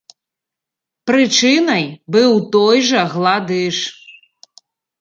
[1.11, 1.85] Прычынай
[2.17, 3.77] быў той жа гладыш.